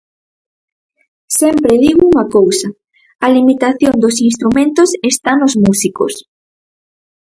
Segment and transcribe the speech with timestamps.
[1.39, 2.69] Sempre digo unha cousa:
[3.25, 6.13] a limitación dos instrumentos está nos músicos.